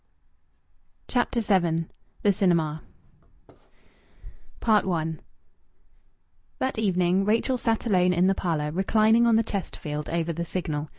CHAPTER 1.07 1.41
VII 1.41 1.85
THE 2.23 2.33
CINEMA 2.33 2.81
I 4.65 5.13
That 6.57 6.79
evening 6.79 7.23
Rachel 7.23 7.55
sat 7.59 7.85
alone 7.85 8.11
in 8.11 8.25
the 8.25 8.33
parlour, 8.33 8.71
reclining 8.71 9.27
on 9.27 9.35
the 9.35 9.43
Chesterfield 9.43 10.09
over 10.09 10.33
the 10.33 10.43
Signal. 10.43 10.89